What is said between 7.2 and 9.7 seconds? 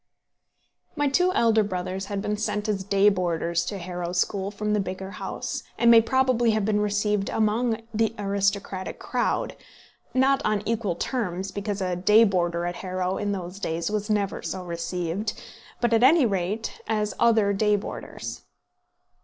among the aristocratic crowd,